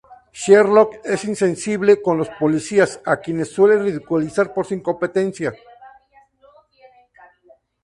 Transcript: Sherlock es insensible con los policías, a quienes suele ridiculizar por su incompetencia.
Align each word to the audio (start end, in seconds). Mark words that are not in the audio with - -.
Sherlock 0.33 0.95
es 1.03 1.25
insensible 1.25 2.01
con 2.01 2.17
los 2.17 2.27
policías, 2.27 2.99
a 3.05 3.17
quienes 3.17 3.51
suele 3.51 3.79
ridiculizar 3.79 4.51
por 4.51 4.65
su 4.65 4.73
incompetencia. 4.73 5.53